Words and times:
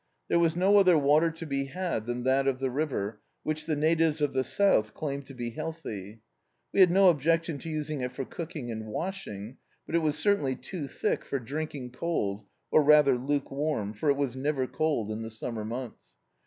There 0.29 0.39
was 0.39 0.55
no 0.55 0.83
oAer 0.83 0.99
water 0.99 1.29
to 1.29 1.45
be 1.45 1.65
had 1.65 2.07
than 2.07 2.23
that 2.23 2.47
of 2.47 2.57
the 2.57 2.71
river, 2.71 3.21
which 3.43 3.67
the 3.67 3.75
natives 3.75 4.19
of 4.19 4.33
the 4.33 4.43
south 4.43 4.95
claim 4.95 5.21
to 5.21 5.35
be 5.35 5.51
healthy. 5.51 6.21
We 6.73 6.79
had 6.79 6.89
no 6.89 7.09
objection 7.09 7.59
to 7.59 7.69
using 7.69 8.01
it 8.01 8.11
for 8.11 8.25
cooking 8.25 8.71
and 8.71 8.87
washing, 8.87 9.57
but 9.85 9.93
it 9.93 9.99
was 9.99 10.17
certainly 10.17 10.55
too 10.55 10.87
thick 10.87 11.23
for 11.23 11.37
drinking 11.37 11.91
cold— 11.91 12.43
or 12.71 12.81
rather 12.81 13.15
lukewarm, 13.15 13.93
for 13.93 14.09
it 14.09 14.17
was 14.17 14.35
never 14.35 14.65
cold 14.65 15.11
in 15.11 15.21
the 15.21 15.29
summer 15.29 15.63
months. 15.63 16.01